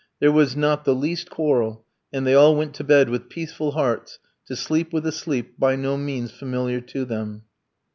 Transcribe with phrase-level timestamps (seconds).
[0.19, 4.17] There was not the least quarrel, and they all went to bed with peaceful hearts,
[4.47, 7.43] to sleep with a sleep by no means familiar to them.